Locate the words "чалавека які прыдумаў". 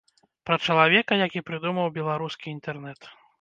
0.67-1.93